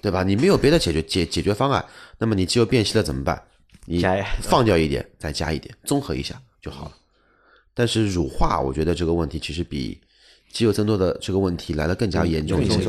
[0.00, 0.22] 对吧？
[0.22, 1.84] 你没有别的解决解解决方案，
[2.18, 3.42] 那么你机油变稀了怎么办？
[3.84, 4.00] 你
[4.40, 6.92] 放掉一点，再加一点，综合一下就好了。
[7.74, 9.98] 但是乳化，我觉得这个问题其实比
[10.52, 12.80] 机油增多的这个问题来的更加严重一些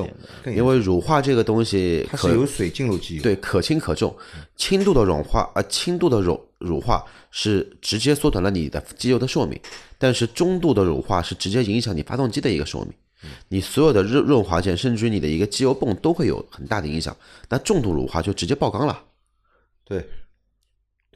[0.45, 4.15] 因为乳化这个东西可它是有水进入机油，对，可轻可重，
[4.55, 9.59] 轻度的乳化啊、呃，轻度的乳乳化是直接缩短了你的机油的寿命，
[9.97, 12.93] 但是中度的乳化是直接影响你发动机的一个寿命，
[13.49, 17.17] 你所有的润润滑件，甚至于你的一个机油泵都会有很大的影响。
[17.49, 19.03] 那重度乳化就直接爆缸了，
[19.83, 20.07] 对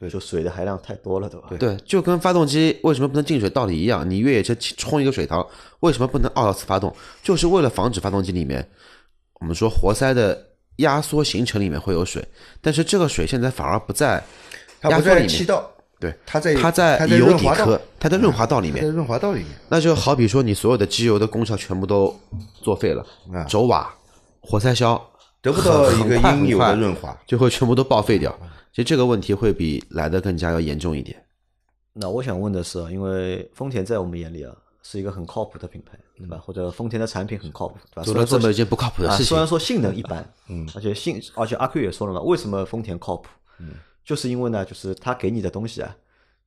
[0.08, 1.48] 就水的含量太多了，对吧？
[1.58, 5.46] 对，就跟发动机为什么不能进水道理一样，你越野车冲一个水塘，
[5.80, 6.94] 为什么不能二次发动？
[7.22, 8.66] 就是为了防止发动机里面
[9.40, 12.26] 我们说活塞的压缩行程里面会有水，
[12.62, 14.22] 但是这个水现在反而不在
[14.80, 15.64] 它不在压缩里面，
[16.00, 18.82] 对，它在它在油底壳，它在润滑道里面。
[18.82, 22.18] 在，润滑道里面，那就好比说你所有的机油的功效全部都
[22.62, 23.94] 作废了啊，轴瓦、
[24.40, 24.98] 活塞销
[25.42, 27.14] 得不到一个应有的润滑。
[27.26, 28.34] 就会全部都报废掉。
[28.72, 31.24] 其实这个问题会比来的更加要严重一点。
[31.92, 36.38] 那我想问的是啊，因为丰田在我们眼里啊是一个很靠谱的品牌，对吧？
[36.38, 38.02] 或者丰田的产品很靠谱，对吧？
[38.04, 43.28] 做了这么一件不靠谱的啊，事情虽然，说性能一般， 嗯，而且性，而且阿 Q 也说了嘛，为什么丰田靠谱？
[43.58, 45.94] 嗯，就是因为呢，就是他给你的东西啊，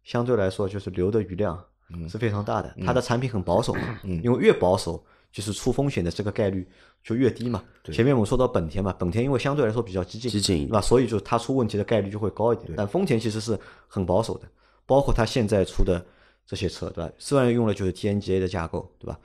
[0.03, 1.61] 相对来说就是留的余量
[2.09, 6.65] 是非常大的，它的产品很保守嘛，嗯，因为越保守，就是出风险的这个概率
[7.03, 7.61] 就越低嘛。
[7.91, 10.79] 前面我们说到本田嘛，本田因为相对来说比较激进，激进对吧？
[10.79, 12.71] 所以就它出问题的概率就会高一点。
[12.77, 14.47] 但丰田其实是很保守的，
[14.85, 16.05] 包括它现在出的
[16.45, 17.11] 这些车，对吧？
[17.17, 19.19] 虽然用了就是 TNGA 的架构，对吧？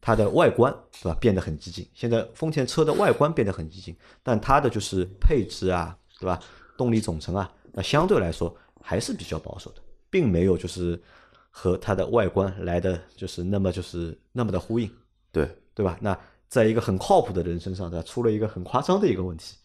[0.00, 1.16] 它的外观，对吧？
[1.18, 1.88] 变得很激进。
[1.94, 6.38] 现在丰田车的外观变得很激进，但它的就是配置啊，对吧？
[6.76, 9.76] 动力总成啊，那相对来说还是比较保守的，
[10.10, 11.00] 并没有就是
[11.48, 14.90] 和它的外观来的就是那么就是那么的呼应。
[15.34, 15.98] 对，对吧？
[16.00, 16.18] 那
[16.48, 18.00] 在一个很靠谱的人身上，他？
[18.02, 19.56] 出了一个很夸张的一个问题，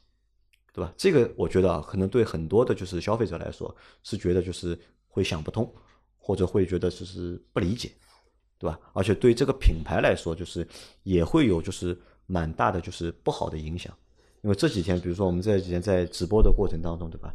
[0.73, 0.91] 对吧？
[0.97, 4.77] 这个我觉得啊，可能对很多的就是消费者来说是觉得就是
[5.07, 5.71] 会想不通，
[6.17, 7.91] 或者会觉得就是不理解，
[8.57, 8.79] 对吧？
[8.93, 10.67] 而且对这个品牌来说，就是
[11.03, 13.95] 也会有就是蛮大的就是不好的影响，
[14.41, 17.31] 因为这几天，比如说我们这几天在直播的过程当中，对吧？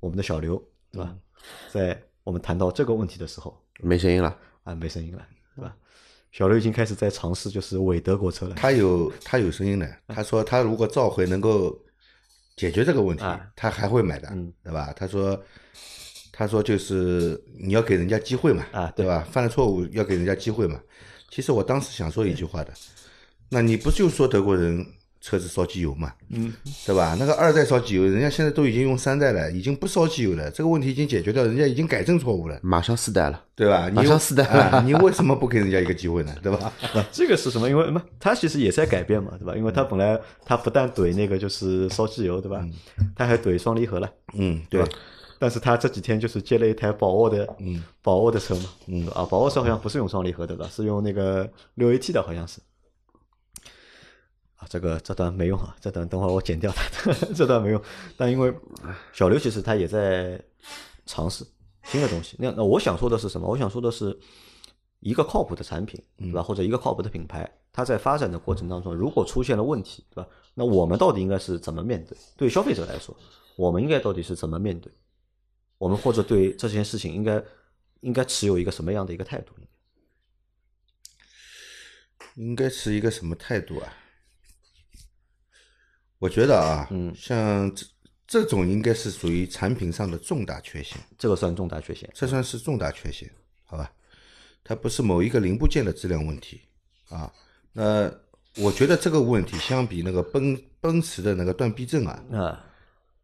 [0.00, 0.56] 我们的小刘，
[0.90, 1.14] 对吧？
[1.70, 4.34] 在我们谈到这个问题的时候，没声音了。
[4.64, 5.76] 啊，没声音了，对吧？
[6.32, 8.54] 小刘已经开始在尝试就是伪德国车了。
[8.54, 11.78] 他有他有声音的，他说他如果召回能够
[12.56, 14.92] 解决这个问题啊，他还会买的嗯，对吧？
[14.94, 15.42] 他说
[16.32, 19.26] 他说就是你要给人家机会嘛，啊对对吧？
[19.30, 20.80] 犯了错误要给人家机会嘛。
[21.30, 22.72] 其实我当时想说一句话的，
[23.48, 24.84] 那你不就说德国人
[25.26, 26.52] 车子烧机油嘛，嗯，
[26.86, 27.16] 对吧？
[27.18, 33.88] 那个二代烧机油，人家现在都已经用三代了，已经不烧机油了，这个问题已经解决掉，人家已经改正错误了，马上四代了，对吧？
[33.88, 36.32] 你马上四代啊，你为什么不给人家一个机会呢？
[36.40, 36.72] 对吧？
[37.10, 37.68] 这个是什么？
[37.68, 39.52] 因为嘛，他其实也在改变嘛，对吧？
[39.56, 42.64] 因为他本来他不但怼那个就是烧机油，对吧？
[43.16, 44.96] 他还怼双离合了，嗯，对对吧，
[45.40, 50.68] 但是他这几天就是接了一台宝沃的，嗯，宝沃的车嘛，嗯啊，宝沃车好像不是用双离合的吧？
[50.70, 52.60] 是用那个六 AT 的，好像是。
[54.56, 57.82] 啊，这个这段没用啊，这段等会儿我剪掉它， 这段没用。
[58.16, 58.52] 但因为
[59.12, 60.42] 小刘其实他也在
[61.04, 61.46] 尝试
[61.84, 62.36] 新的东西。
[62.38, 63.46] 那那我想说的是什么？
[63.46, 64.18] 我想说的是
[65.00, 66.42] 一个靠谱的产品，对吧？
[66.42, 70.28] 或者一个靠谱的品牌，它在发展的过程当中，如果出现了问题，对吧？
[70.54, 72.16] 那我们到底应该是怎么面对？
[72.36, 73.14] 对消费者来说，
[73.56, 74.90] 我们应该到底是怎么面对？
[75.76, 77.44] 我们或者对这件事情应该
[78.00, 79.52] 应该持有一个什么样的一个态度？
[82.36, 83.92] 应该持一个什么态度啊？
[86.18, 87.86] 我觉得啊，嗯，像这
[88.26, 93.30] 这种应该是属于产品上的重大缺陷，这个算重大缺陷，这算是重大缺陷，
[93.64, 93.90] 好吧？
[94.64, 96.60] 它不是某一个零部件的质量问题
[97.08, 97.32] 啊。
[97.72, 98.10] 那
[98.56, 102.62] 我觉得这个问题相比那个奔奔驰的那个断避震啊，啊。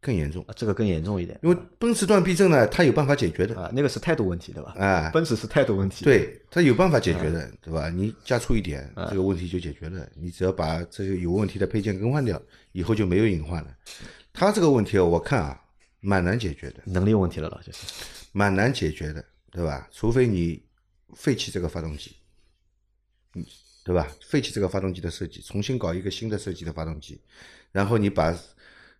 [0.05, 4.75] 更严重，这个更严重一点，因为奔驰断避震呢，它有办法解决的啊，那个是态度问题，对吧？
[4.77, 7.89] 哎，奔驰是态度问题，对，它有办法解决的，对吧？
[7.89, 10.05] 你加粗一点，这个问题就解决了。
[10.15, 12.37] 你只要把这个有问题的配件更换掉，
[12.73, 13.69] 以后就没有隐患了。
[14.33, 15.57] 他这个问题我看啊，
[16.01, 17.81] 蛮难解决的，能力问题了老先生
[18.33, 19.87] 蛮难解决的，对吧？
[19.91, 20.61] 除非你
[21.15, 22.17] 废弃这个发动机，
[23.35, 23.45] 嗯，
[23.85, 24.05] 对吧？
[24.27, 27.21] 废弃这个发动机的设计，重新搞一个新的设计的发动机，
[27.71, 28.35] 然后你把。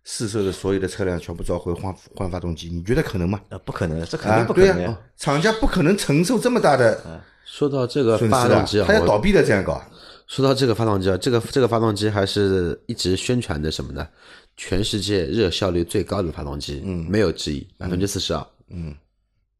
[0.06, 3.40] 试售的所有的车辆全部召回换换发动机，你觉得可能吗？
[3.48, 5.00] 呃，不可能，这肯定不可能呀！
[5.16, 7.24] 厂家不可能承受这么大的。
[7.46, 9.82] 说到这个发动机啊，他要倒闭的这样搞。
[10.26, 14.08] 说到这个发动机啊，这个这个发动机还是一直宣传的什么呢？
[14.56, 18.94] 全世界热效率最高的发动机，嗯，没有之一，百分之四十二，嗯，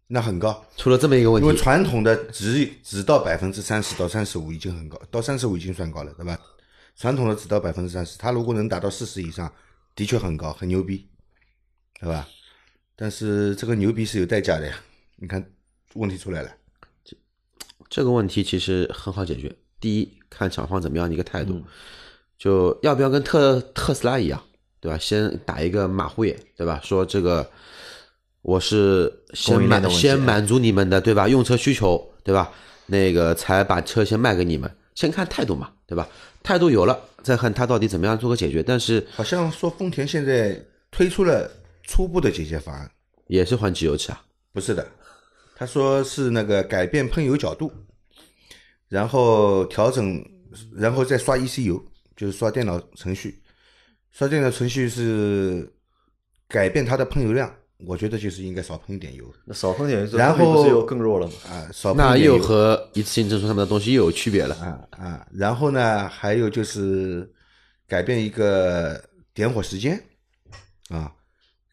[0.07, 0.64] 那很高。
[0.77, 6.38] 出了这么一个问题，因为传统的只只到百分之三十到三十五已经很高，到三十五已经算高了，对吧？
[6.96, 9.53] 传统的只到百分之三十，它如果能达到四十以上，
[9.94, 11.09] 的确很高，很牛逼。
[12.00, 12.29] 对吧？
[12.96, 14.79] 但是这个牛逼是有代价的呀。
[15.16, 15.42] 你看，
[15.94, 16.50] 问题出来了。
[17.03, 17.16] 这
[17.88, 19.57] 这个问题其实很好解决。
[19.81, 21.62] 第一，看厂方怎么样的一个态度，
[22.37, 24.42] 就要不要跟特特斯拉一样，
[24.81, 24.99] 对吧？
[24.99, 26.81] 先打一个马虎眼，对吧？
[26.83, 27.49] 说这个
[28.42, 31.29] 我是先满先满足你们的，对吧？
[31.29, 32.53] 用车需求，对吧？
[32.87, 36.09] 那个才把车先卖给你们，先看态度嘛，对吧？
[36.42, 38.62] 态度有了，再看他到底怎么样做个解决。
[38.62, 41.51] 但是好像说丰田现在推出了。
[41.87, 42.90] 初步的解决方案
[43.27, 44.25] 也是换机油器啊？
[44.55, 44.88] 不是的，
[45.55, 47.70] 他说是那个改变喷油角度，
[48.88, 50.25] 然后调整，
[50.77, 51.83] 然后再刷 ECU，
[52.16, 53.42] 就是刷电脑程序，
[54.11, 55.73] 刷电脑程序是
[56.49, 57.53] 改变它的喷油量。
[57.87, 59.25] 我觉得就是应该少喷一点油。
[59.44, 61.33] 那少喷点油，然后不是又更弱了吗？
[61.49, 65.27] 啊，少那又和一次性证书上面的东西又有区别了啊啊！
[65.33, 67.31] 然后呢，还有就是
[67.87, 69.03] 改变一个
[69.35, 70.01] 点火时间
[70.88, 71.12] 啊。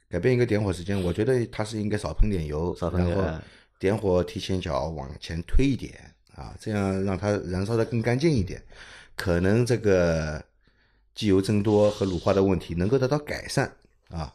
[0.10, 3.24] 改变一个点火时间，我觉得它是应该少喷点油，然后
[3.80, 6.11] 点火提前脚往前推一点
[6.42, 8.64] 啊，这样让它燃烧的更干净一点，
[9.16, 10.44] 可能这个
[11.14, 13.72] 机油增多和乳化的问题能够得到改善
[14.10, 14.34] 啊。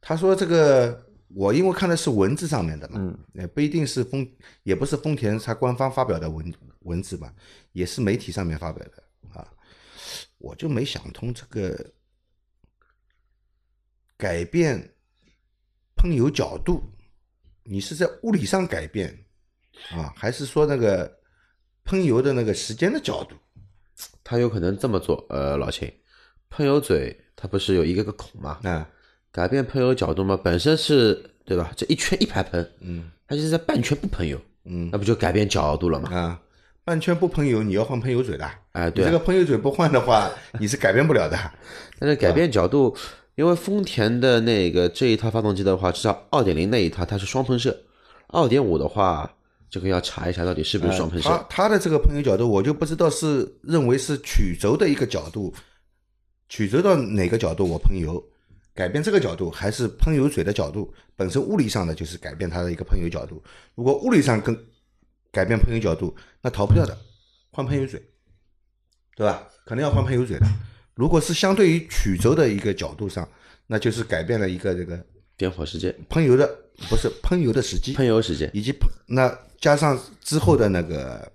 [0.00, 4.26] 他说这个我因为看的是文字上面的嘛，也不一定是丰，
[4.62, 7.32] 也不是丰田它官方发表的文文字嘛，
[7.72, 9.02] 也是媒体上面发表的
[9.38, 9.46] 啊，
[10.38, 11.92] 我就没想通这个
[14.16, 14.94] 改变。
[15.96, 16.82] 喷油角度，
[17.62, 19.14] 你是在物理上改变
[19.90, 21.19] 啊，还是说那个
[21.90, 23.34] 喷油的那个时间的角度？
[24.22, 25.26] 他有可能这么做。
[25.28, 25.92] 呃，老秦，
[26.48, 28.60] 喷油嘴它不是有一个个孔吗？
[28.62, 28.88] 啊，
[29.32, 31.72] 改变喷油角度嘛，本身是对吧？
[31.76, 36.14] 这一圈一排喷，嗯，它就是在半圈不喷油，嗯，那不就改变角度了吗？
[36.14, 36.40] 啊，
[36.84, 38.48] 半圈不喷油，你要换喷油嘴的。
[38.70, 41.36] 哎，对，这个喷油嘴不换的话， 你是改变不了的。
[41.98, 42.96] 但是改变角度。
[43.36, 47.84] 因为丰田的那个这一套发动机的话，至少二点零那一套它是双喷射，
[48.26, 49.34] 二点五的话，
[49.70, 51.28] 这个要查一下到底是不是双喷射。
[51.28, 55.54] 它它的这个喷油角度，我就不知道是认为是曲轴的一个角度，
[56.48, 58.22] 曲轴到哪个角度我喷油，
[58.74, 63.42] 改变这个角度，还是喷油嘴的角度本身物理上的就是改变它的一个喷油角度。
[63.76, 64.54] 如果物理上跟
[65.30, 66.98] 改变喷油角度，那逃不掉的，
[67.52, 68.02] 换喷油嘴，
[69.14, 69.46] 对吧？
[69.64, 70.46] 肯定要换喷油嘴的。
[70.94, 73.26] 如果是相对于曲轴的一个角度上，
[73.68, 74.98] 那就是改变了一个这个
[75.40, 76.46] 点火时间、喷油的
[76.90, 78.74] 不是喷油的时机、喷油时间，以及
[79.06, 81.32] 那加上之后的那个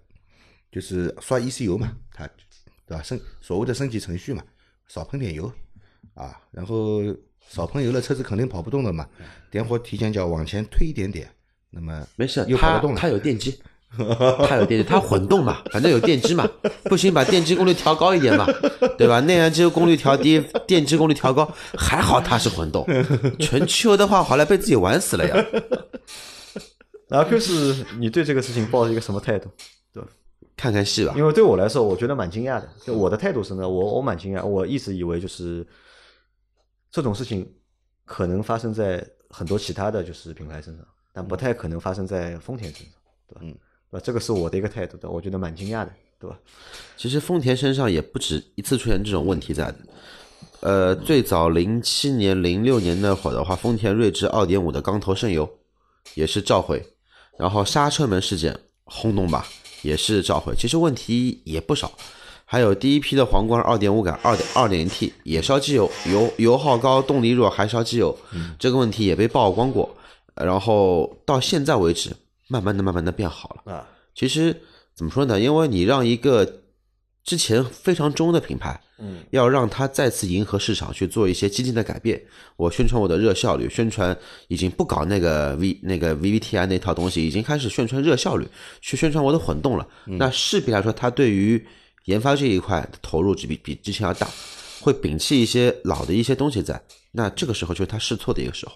[0.72, 2.30] 就是刷 ECU 嘛，它
[2.86, 3.02] 对吧？
[3.02, 4.44] 升所谓的升级程序嘛，
[4.88, 5.52] 少喷点油
[6.14, 7.02] 啊，然后
[7.50, 9.10] 少喷油了，车子肯定跑不动了嘛。
[9.50, 11.28] 点火提前脚往前推一点点，
[11.72, 13.00] 那么没事，又跑得动了。
[13.00, 13.60] 它有电机，
[14.48, 16.48] 它有电机，它混动嘛，反正有电机嘛，
[16.84, 18.46] 不行把电机功率调高一点嘛，
[18.98, 19.20] 对吧？
[19.22, 22.86] 内燃机功率调低，电机功率调高，还好它是混动，
[23.40, 25.46] 纯汽油的话，好来被自己玩死了呀。
[27.08, 29.50] 然后就是你对这个事情抱着一个什么态度？
[29.94, 30.04] 对
[30.58, 32.70] 看看戏吧，因为对我来说，我觉得蛮惊讶的。
[32.84, 35.66] 就我的态度是呢，我我蛮惊讶，我一直以为就是
[36.90, 37.46] 这种事情
[38.06, 42.94] 可能发生在很多其他的就是品牌身上，但不太可能发生在丰田身上，
[43.28, 43.42] 对吧？
[43.44, 43.56] 嗯，
[44.00, 46.38] 这个是我的一个态度的，我觉得蛮惊讶的，对吧？
[46.98, 49.76] 其实丰田身上也不止一次出现这种问题在的。
[50.62, 55.50] 呃，最早零七年、零六年那会儿的话，丰田锐志二点五的缸头渗油
[56.14, 56.84] 也是召回，
[57.38, 59.46] 然后刹车门事件轰动吧。
[59.82, 61.92] 也是召回，其实问题也不少。
[62.44, 68.18] 还有第一批的皇冠二点五改二点二点零 T 也烧机油，油油耗高，动力弱，还烧机油，
[68.58, 69.96] 这个问题也被曝光过。
[70.34, 72.10] 然后到现在为止，
[72.48, 73.74] 慢慢的、慢慢的变好了。
[73.74, 74.56] 啊，其实
[74.96, 75.40] 怎么说呢？
[75.40, 76.62] 因为你让一个
[77.24, 78.80] 之前非常中的品牌。
[78.98, 82.24] 嗯，要让它再次迎合市场去做一些激进的改变。
[82.56, 88.48] 我宣传我的热效率，宣传已经不搞那个 V 那个 VVTi 那套东西，已经开始宣传热效率，
[88.80, 89.86] 去宣传我的混动了。
[90.06, 91.62] 那势必来说，它对于
[92.06, 94.30] 研发这一块投入只比比之前要大，
[94.80, 96.82] 会摒弃一些老的一些东西在。
[97.12, 98.72] 那这个时候就是它试错的一个时候，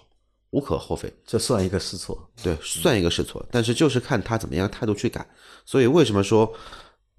[0.50, 1.12] 无可厚非。
[1.26, 3.44] 这算一个试错，对，算一个试错。
[3.50, 5.26] 但是就是看他怎么样态度去改。
[5.64, 6.52] 所以为什么说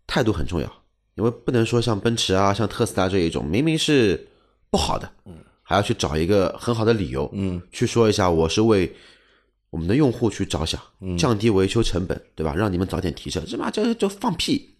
[0.08, 0.84] 态度很重要？
[1.16, 4.28] 因为不能说像奔驰啊、像特斯拉这一种，明明是
[4.70, 8.96] 不好的，嗯，还要去找一个很好的理由，嗯，去说一下我是为
[9.70, 10.82] 我们的用户去着想，
[11.20, 12.56] 降低维修成本，对吧？
[12.56, 14.78] 让你们早点提车，这妈这就放屁。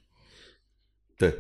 [1.18, 1.38] 对，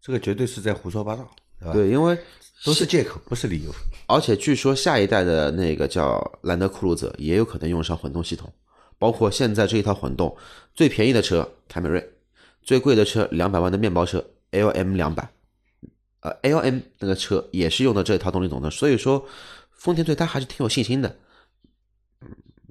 [0.00, 1.72] 这个绝对是在胡说八道，对吧？
[1.72, 2.16] 对，因为
[2.64, 3.70] 都是借口，不是理由。
[4.06, 8.52] 而且据说下一代的那个叫兰德酷路泽也有可能用上混动系统，
[8.98, 10.34] 包括现在这一套混动
[10.74, 12.10] 最便宜的车凯美瑞。
[12.62, 15.28] 最贵的车两百万的面包车 L M 两百，
[16.20, 19.22] 呃 L M 那个车也是用的这套动力总成，所以说
[19.72, 21.14] 丰田对它还是挺有信心的，
[22.22, 22.28] 嗯，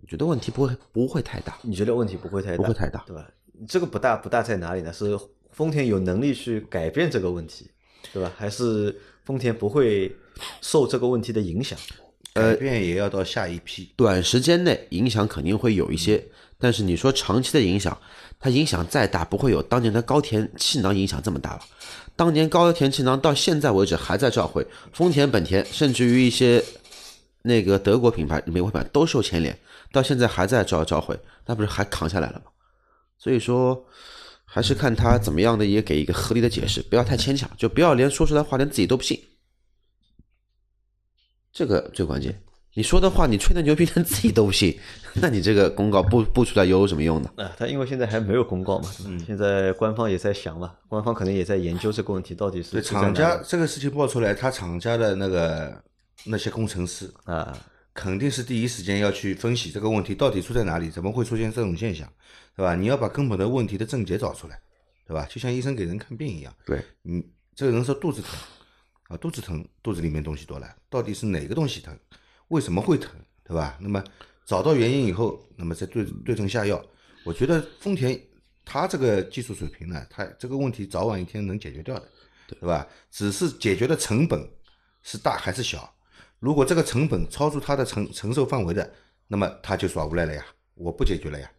[0.08, 1.60] 觉得问题不会不会太大。
[1.62, 2.58] 你觉得问题不会太大？
[2.58, 3.30] 不会太大，对吧？
[3.68, 4.92] 这个不大不大在哪里呢？
[4.92, 5.16] 是
[5.52, 7.70] 丰田有能力去改变这个问题，
[8.12, 8.32] 对吧？
[8.36, 10.16] 还是丰田不会
[10.62, 11.78] 受这个问题的影响？
[12.34, 16.24] 呃变也要到下一批，短时间内影响肯定会有一些，
[16.58, 17.98] 但是你说长期的影响。
[18.40, 21.62] 它影响再大，不会有当年的高田气囊影响这么大了。
[22.14, 26.62] 当年高田气囊到现在为止还在召回，丰田、本田，甚至于一些
[27.44, 29.58] 那个德国品牌、美国品牌都受牵连，
[29.94, 32.52] 到现在还在召召回，那不是还扛下来了吗？
[33.18, 33.82] 所以说，
[34.54, 39.20] 还是看他怎么样的，也给一个合理的解释，不要太牵强，就不要连说出来话连自己都不信，
[41.52, 42.40] 这个最关键。
[42.76, 44.78] 你说的话，你吹的牛逼，连自己都不信，
[45.22, 47.32] 那你这个公告不不出来又有什么用呢？
[47.38, 52.80] 啊，他因为现在还没有公告嘛，嗯，现在官方也在想嘛，官方可能也在研究这个问题到底是。
[52.80, 55.84] 厂家这个事情爆出来，他厂家的那个
[56.26, 57.58] 那些工程师啊，
[57.92, 62.08] 肯定是第一时间要去分析这个问题到底出在哪里，怎么会出现这种现象，
[62.56, 62.76] 对吧？
[62.76, 64.60] 你要把根本的问题的症结找出来，
[65.08, 65.26] 对吧？
[65.30, 67.24] 就像医生给人看病一样，对，你
[67.56, 68.32] 这个人说肚子疼
[69.08, 71.98] 啊，肚子疼，肚子里面东西多了，到底是哪个东西疼？
[72.50, 73.12] 为什么会疼，
[73.44, 73.78] 对吧？
[73.82, 74.04] 那么
[74.46, 76.84] 找到原因以后，那么再对对症下药。
[77.26, 78.20] 我觉得丰田
[78.66, 82.08] 它这个技术水平呢，它这个问题早晚一天能解决掉的，
[82.48, 82.88] 对吧？
[83.10, 84.48] 只是解决的成本
[85.02, 85.92] 是大还是小？
[86.40, 88.94] 如果这个成本超出它的承承受范围的，
[89.28, 91.50] 那么他就耍无赖了呀，我不解决了呀。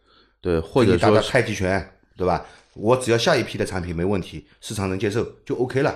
[0.41, 2.45] 对，或者说太极拳，对吧？
[2.73, 5.95] 我只要下一批的产品没问题，市场能接受就 OK 了，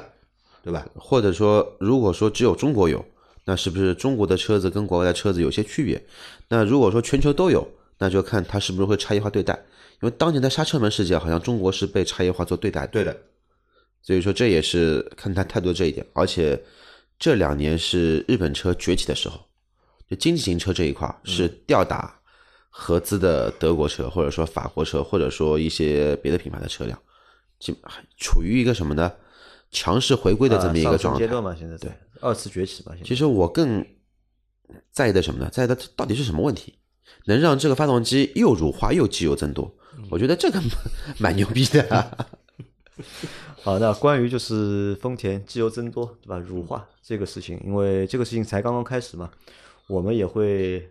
[0.64, 0.88] 对吧？
[0.96, 3.04] 或者说，如果说只有中国有。
[3.46, 6.00] 那是不是中国的车子跟国外的车子有些区别？
[6.50, 9.56] 那如果说全球都有，那就看它是不是会差异化对待。
[10.02, 12.86] 因为当年的刹车门事件，好像中国是被差异化做对待。
[12.86, 13.18] 对的，
[14.04, 16.06] 所以说这也是看他态度这一点。
[16.14, 16.62] 而且
[17.18, 19.40] 这两年是日本车崛起的时候，
[20.08, 22.19] 就经济型车这一块是吊打
[22.70, 26.98] 合资的德国车，或者说法国车，或者说一些别的品牌的车辆，
[27.60, 27.76] 基
[28.18, 29.12] 处于一个什么呢？
[29.72, 31.20] 强势回归的这么一个状态。
[31.20, 31.92] 阶段嘛，现在对。
[32.22, 32.94] 二次崛起吧。
[33.04, 33.86] 其实我更
[34.92, 35.50] 在意的什么呢？
[35.52, 36.74] 在意的到底是什么问题，
[37.26, 39.72] 能让这个发动机又乳化又机油增多？
[40.10, 40.60] 我觉得这个
[41.20, 42.18] 蛮牛逼的。
[43.62, 46.38] 好，那关于就是丰田机油增多，对吧？
[46.40, 49.30] 乳化这个事情，因为这个事情才刚刚开始嘛，
[49.88, 50.90] 我们也会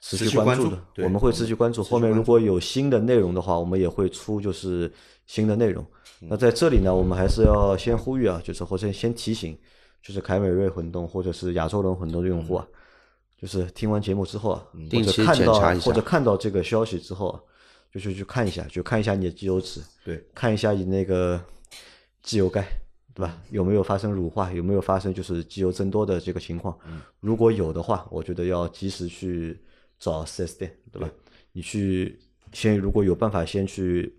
[0.00, 0.78] 持续关注的。
[0.98, 4.92] 我们会持续关注，后面如果有新的内容的话，我们也会出就是
[5.26, 5.84] 新的内容。
[6.20, 9.58] 那在这里呢，我们还是要先呼吁啊，就是或者先提醒。
[10.00, 12.64] 就是凯美瑞混动或者是亚洲龙混动的用户啊，
[13.36, 17.40] 就是听完节目之后啊，或者看到或者看到这个消息之后啊，
[17.92, 21.38] 就去去看一下，就看一下你的机油尺，对，看一下你那个
[22.22, 22.62] 机油盖，
[23.12, 23.36] 对吧？
[23.50, 24.52] 有没有发生乳化？
[24.52, 26.78] 有没有发生就是机油增多的这个情况？
[27.18, 29.60] 如果有的话，我觉得要及时去
[29.98, 31.10] 找 4S 店，对吧？
[31.52, 32.18] 你去
[32.52, 34.16] 先如果有办法先去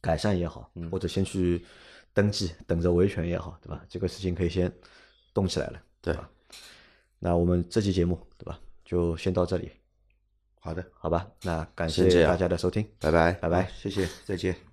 [0.00, 1.64] 改善也好，或者先去
[2.12, 3.84] 登记，等着维权也好，对吧？
[3.88, 4.72] 这个事情可以先
[5.34, 6.30] 动起来了，对吧？
[7.18, 8.58] 那我们这期节目，对吧？
[8.84, 9.70] 就先到这里，
[10.60, 11.30] 好的，好吧？
[11.42, 13.32] 那感谢大家的收听，拜拜。
[13.34, 13.70] 拜拜。
[13.76, 14.67] 谢谢，再见。